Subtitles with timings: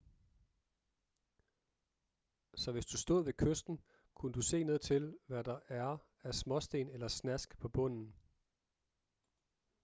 [2.55, 6.33] så hvis du stod ved kysten kunne du se ned til hvad der er af
[6.35, 8.13] småsten eller snask på bunden